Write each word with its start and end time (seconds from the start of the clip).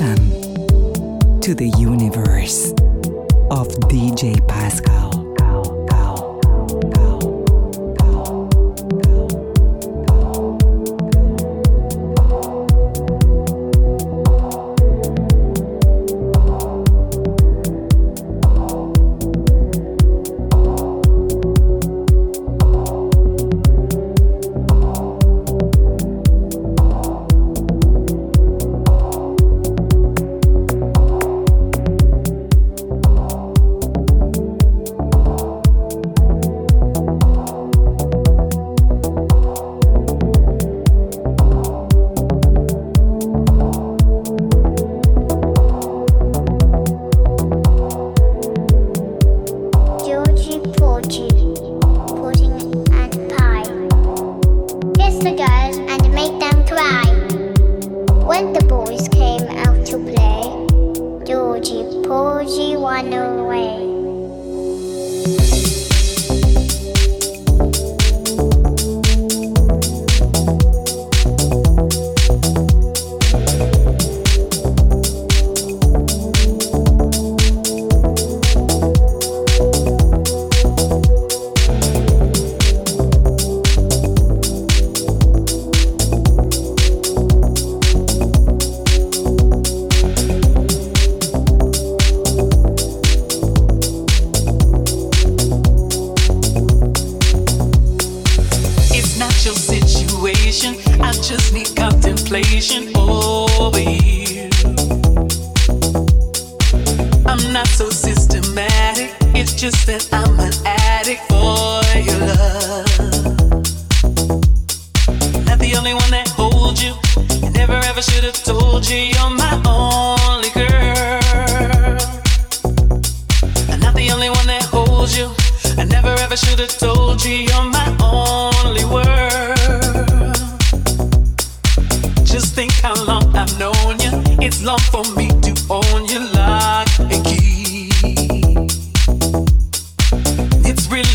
Welcome 0.00 1.40
to 1.40 1.56
the 1.56 1.74
universe 1.76 2.70
of 3.50 3.66
DJ 3.90 4.46
Pascal. 4.46 5.07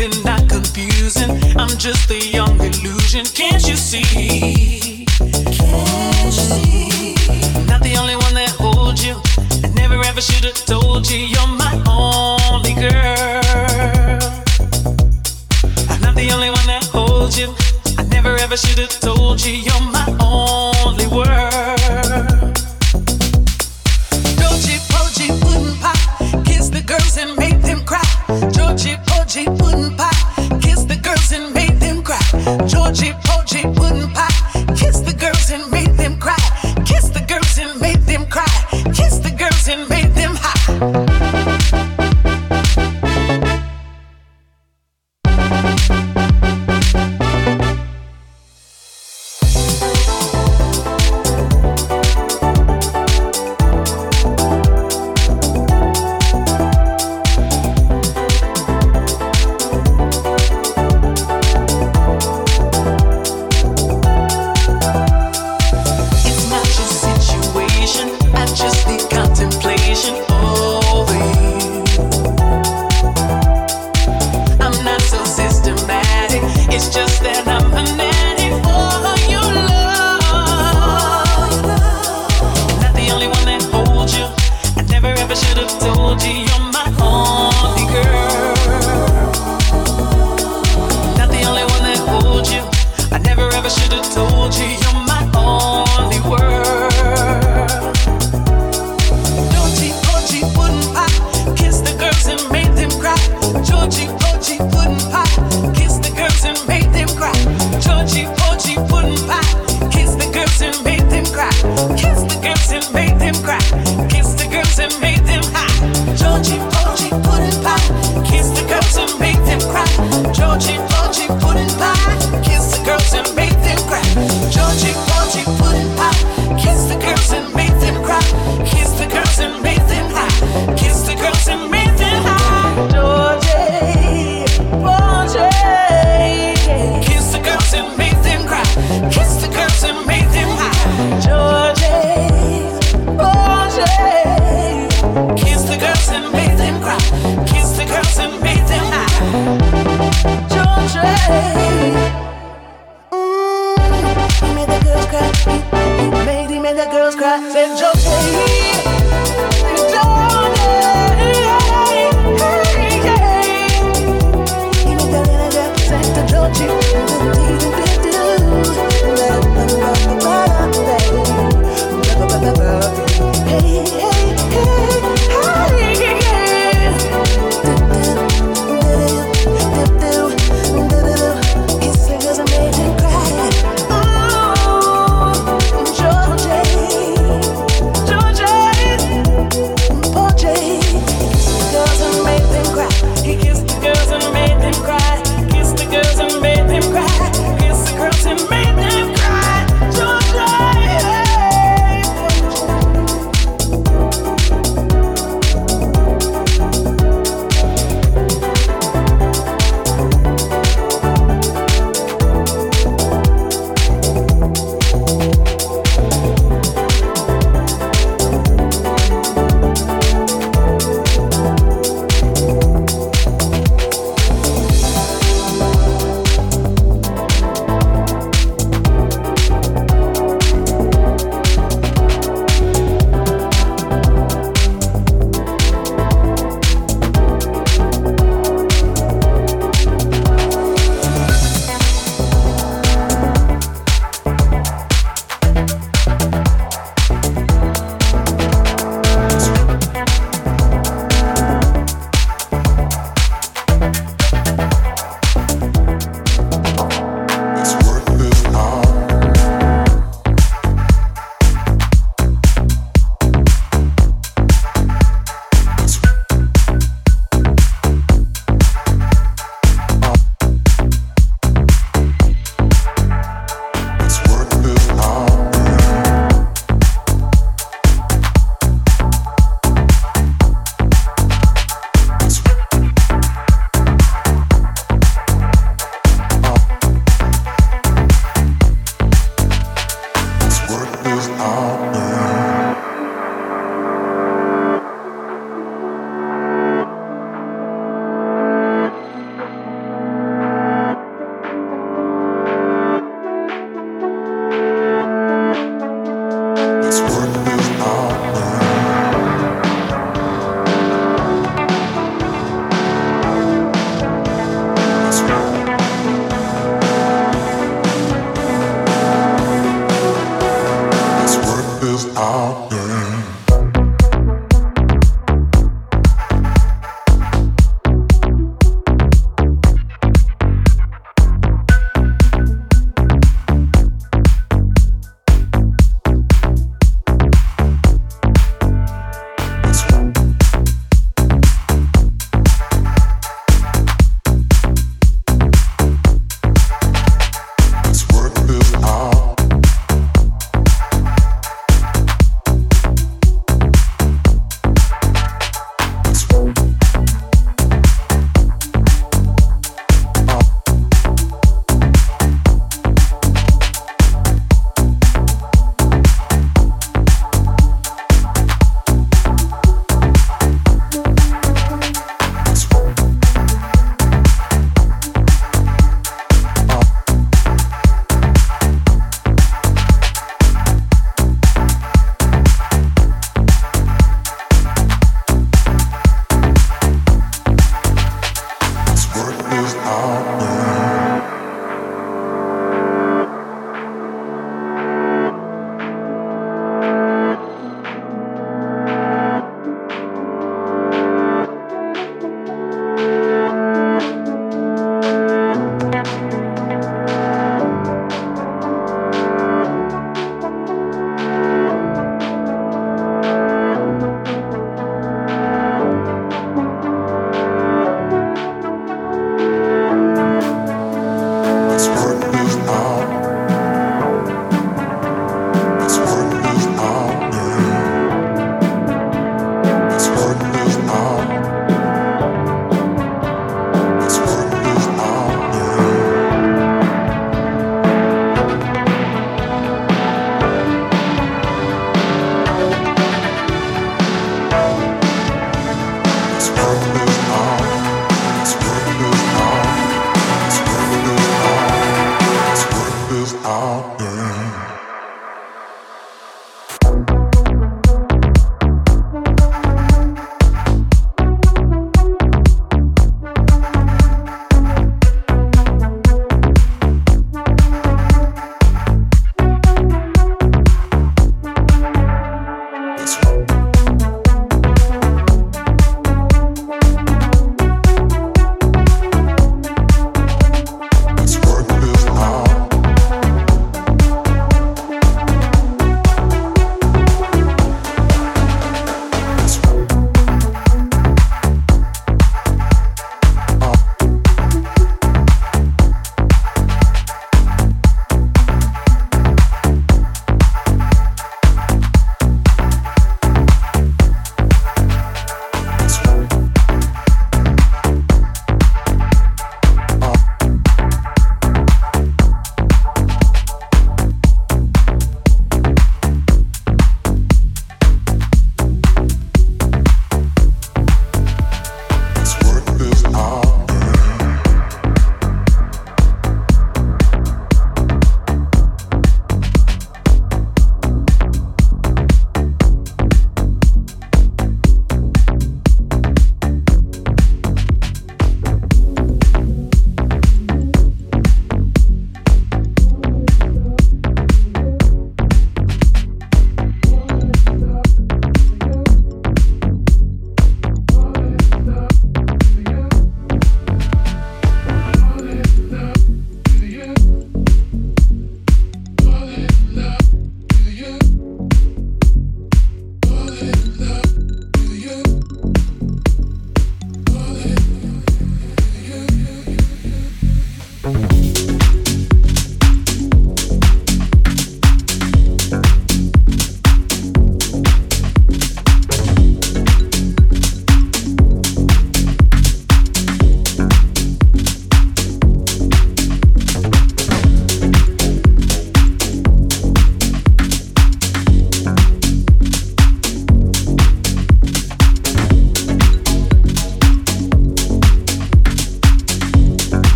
making 0.00 0.24
not 0.24 0.48
confusing. 0.48 1.30
I'm 1.56 1.76
just 1.76 2.10
a 2.10 2.18
young 2.18 2.58
illusion. 2.60 3.24
Can't 3.26 3.66
you 3.66 3.76
see? 3.76 5.06
Can't 5.06 6.24
you 6.24 6.30
see? 6.32 7.14
Not 7.66 7.82
the 7.82 7.96
only 7.98 8.16
one 8.16 8.34
that 8.34 8.50
holds 8.58 9.04
you. 9.04 9.20
I 9.64 9.68
never 9.74 10.02
ever 10.04 10.20
should 10.20 10.44
have 10.44 10.64
told 10.64 11.10
you 11.10 11.18
you're 11.18 11.46
my 11.48 11.82
own. 11.86 12.09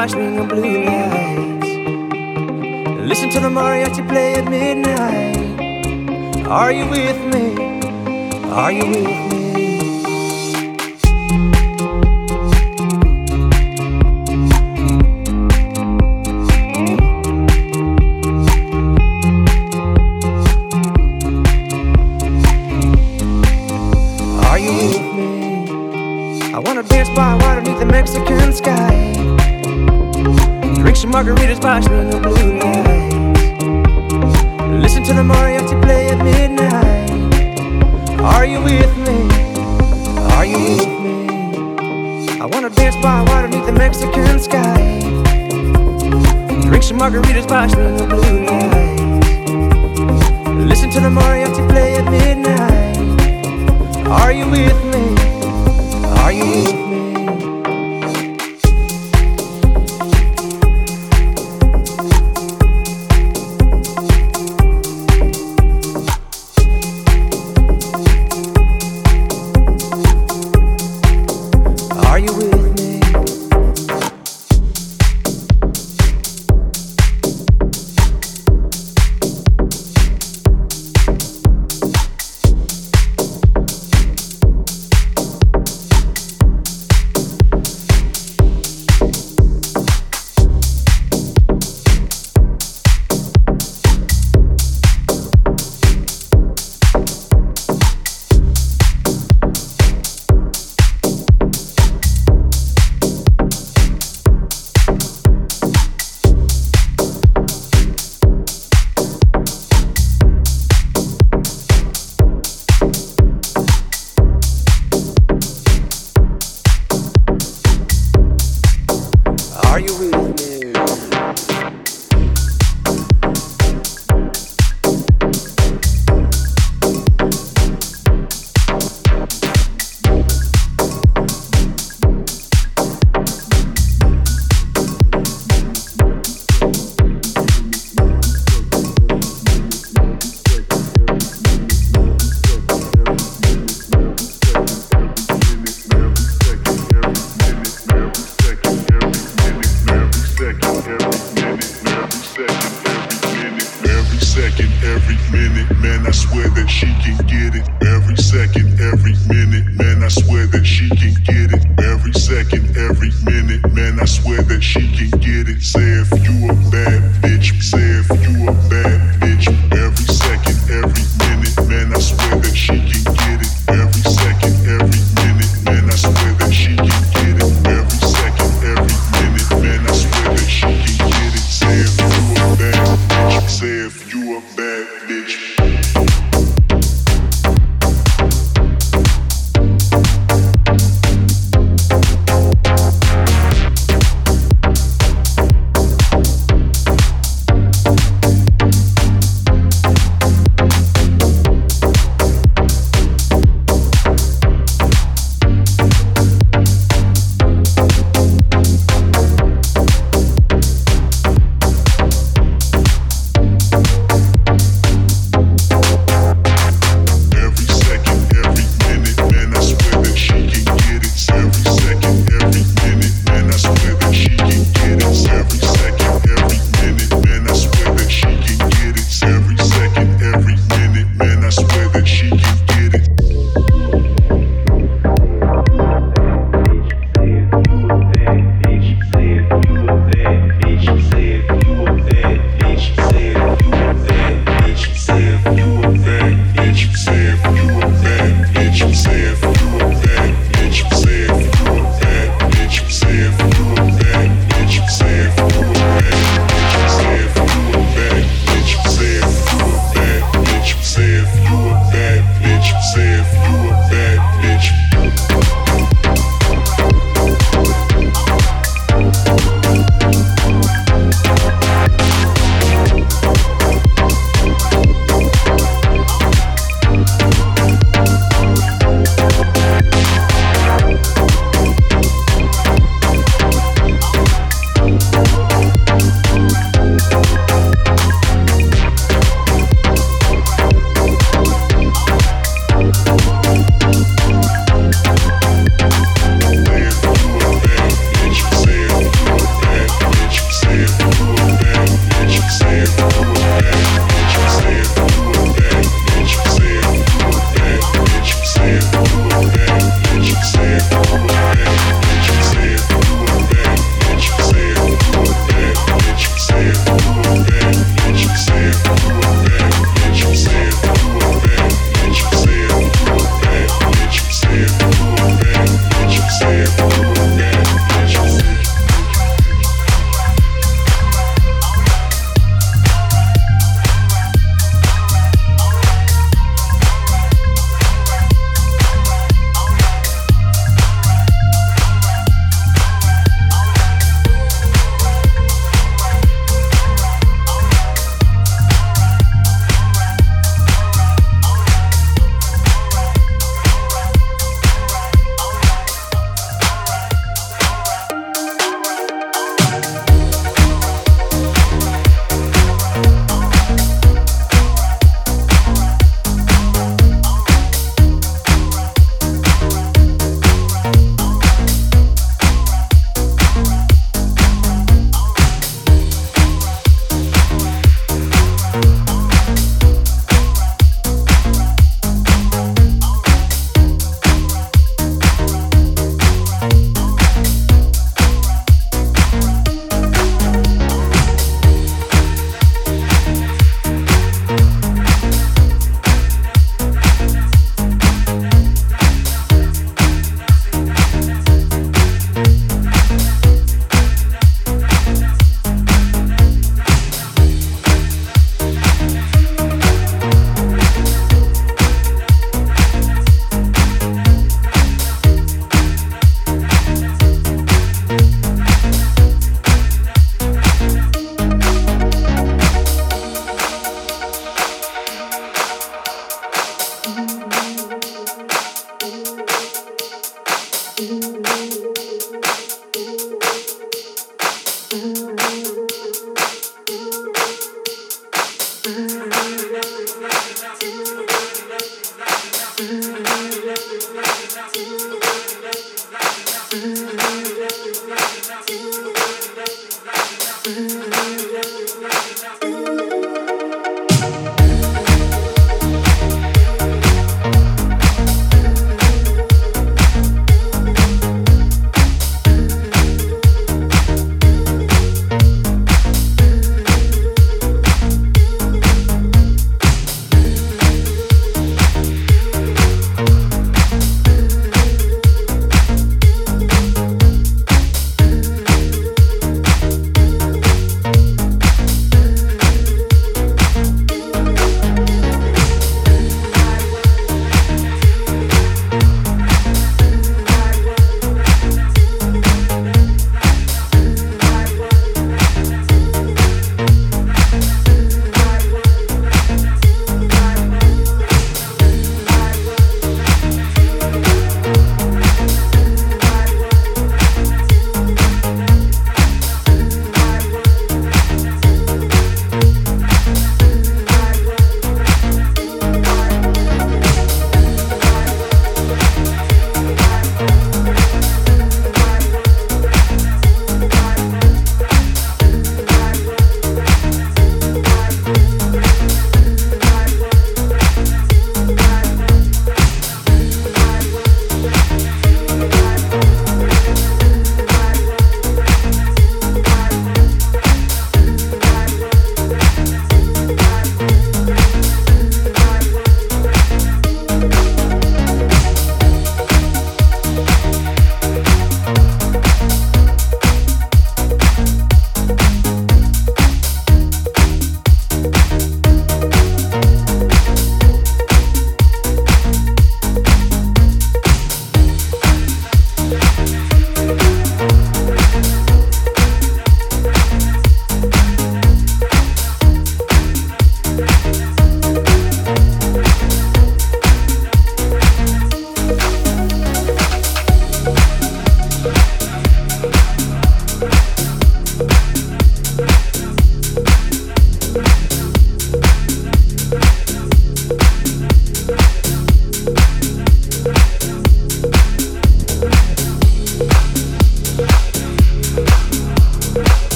flashing 0.00 0.38
of 0.38 0.48
blue 0.48 0.82
lights. 0.82 1.68
Listen 3.06 3.28
to 3.28 3.38
the 3.38 3.50
mariachi 3.50 4.02
play 4.08 4.32
at 4.34 4.46
midnight. 4.48 5.36
Are 6.46 6.72
you 6.72 6.86
with 6.88 7.20
me? 7.32 7.44
Are 8.48 8.72
you 8.72 8.86
with 8.86 9.06
me? 9.30 9.50
Are 24.48 24.58
you 24.58 24.72
with 24.80 25.02
me? 25.18 25.30
I 26.54 26.58
wanna 26.58 26.84
dance 26.84 27.10
by 27.10 27.34
water 27.34 27.60
beneath 27.60 27.80
the 27.80 27.84
Mexican 27.84 28.54
sky 28.54 28.79
margaritas 31.20 31.56
sparkling 31.56 32.10
in 32.10 32.22
blue 32.22 32.58
light. 32.60 33.12
Listen 34.80 35.02
to 35.02 35.12
the 35.12 35.22
mariachi 35.22 35.76
play 35.82 36.08
at 36.08 36.18
midnight. 36.24 37.10
Are 38.20 38.46
you 38.46 38.62
with 38.62 38.96
me? 38.96 39.28
Are 40.34 40.46
you 40.46 40.58
with 40.58 40.88
me? 41.04 41.26
I 42.40 42.46
wanna 42.46 42.70
dance 42.70 42.96
by 43.02 43.20
water 43.20 43.48
beneath 43.48 43.66
the 43.66 43.72
Mexican 43.72 44.40
sky. 44.40 45.00
Drink 46.62 46.84
some 46.84 46.98
margaritas 46.98 47.42
sparkling 47.42 47.98
in 47.98 48.08
blue 48.08 48.46
light. 48.46 49.00
Listen 50.70 50.88
to 50.90 51.00
the 51.00 51.10
mariachi 51.10 51.68
play 51.68 51.96
at 51.96 52.06
midnight. 52.10 52.96
Are 54.06 54.32
you 54.32 54.48
with 54.48 54.82
me? 54.92 55.04
Are 56.22 56.32
you 56.32 56.46
with 56.46 56.74
me? 56.74 56.89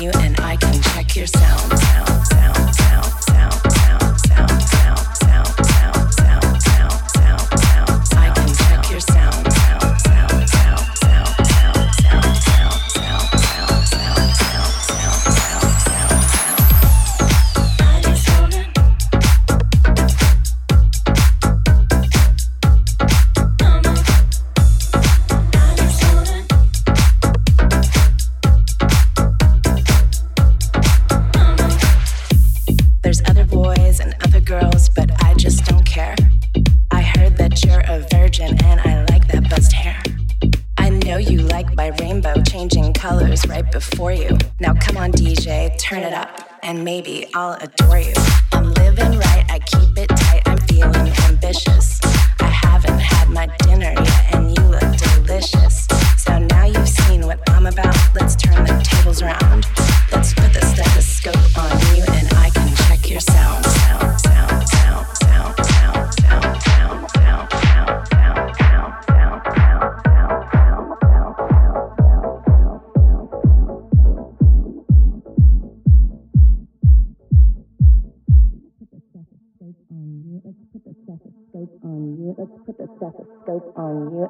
you 0.00 0.10
and 0.16 0.38
I 0.40 0.56
can 0.56 0.82
check 0.82 1.16
your 1.16 1.26
sounds. 1.26 1.95